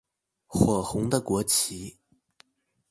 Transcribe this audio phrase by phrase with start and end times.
[0.47, 1.95] 火紅的國旗